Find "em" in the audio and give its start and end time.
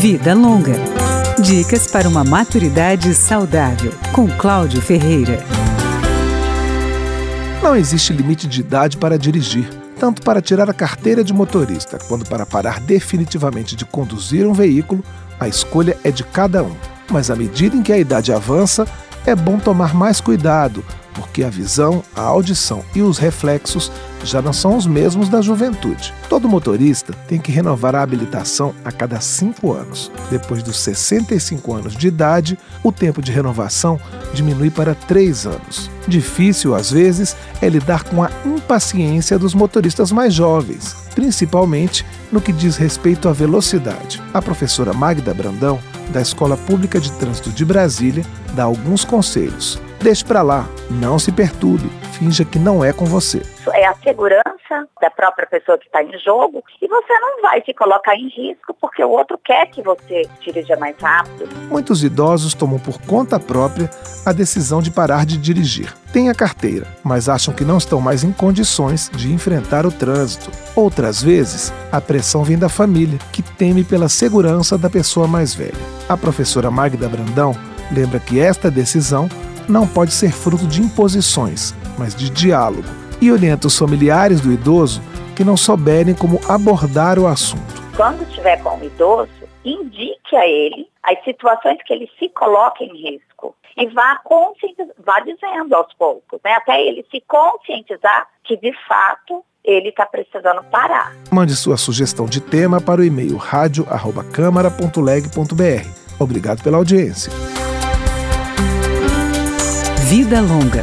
17.76-17.82, 56.02-56.16, 58.14-58.28, 68.22-68.32, 92.82-92.96